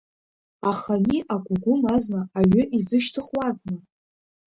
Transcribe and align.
Аха 0.69 0.93
ани 0.99 1.19
агәыгәым 1.33 1.81
азна 1.95 2.21
аҩы 2.39 2.63
изышьҭыхуазма? 2.77 3.77